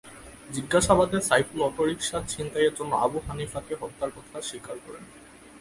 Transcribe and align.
জিজ্ঞাসাবাদে 0.55 1.17
সাইফুল 1.29 1.59
অটোরিকশা 1.69 2.17
ছিনতাইয়ের 2.31 2.73
জন্য 2.79 2.91
আবু 3.05 3.17
হানিফাকে 3.27 3.73
হত্যার 3.81 4.11
কথা 4.17 4.37
স্বীকার 4.49 4.77
করেন। 4.85 5.03